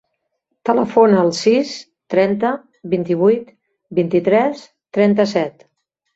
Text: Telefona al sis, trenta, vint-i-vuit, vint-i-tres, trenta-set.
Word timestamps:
Telefona 0.69 1.19
al 1.23 1.29
sis, 1.39 1.73
trenta, 2.13 2.55
vint-i-vuit, 2.95 3.53
vint-i-tres, 4.01 4.67
trenta-set. 4.99 5.65